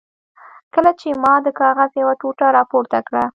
کله 0.73 0.91
چې 0.99 1.09
ما 1.23 1.33
د 1.45 1.47
کاغذ 1.59 1.91
یوه 2.01 2.13
ټوټه 2.21 2.47
را 2.55 2.63
پورته 2.71 2.99
کړه. 3.07 3.23